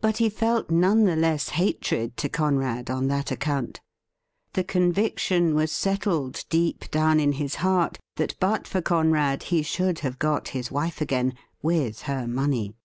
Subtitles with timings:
[0.00, 3.80] But he felt none the less hatred to Conrad on that account;
[4.52, 5.26] The WHAT IS TO BE DONE NEXT?
[5.26, 9.98] 299 conviction was settled deep down in his heart that but for Conrad he should
[10.06, 12.76] have got his wife again— with her money.